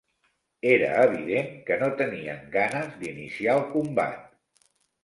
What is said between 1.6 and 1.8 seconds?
que